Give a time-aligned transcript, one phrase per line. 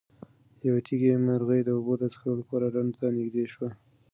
[0.67, 3.69] یوه تږې مرغۍ د اوبو د څښلو لپاره ډنډ ته نږدې شوه.